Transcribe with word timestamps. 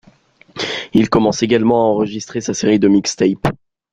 Il 0.93 1.11
commence 1.11 1.43
également 1.43 1.83
à 1.85 1.89
enregistrer 1.89 2.41
sa 2.41 2.55
série 2.55 2.79
de 2.79 2.87
mixtapes,'. 2.87 3.47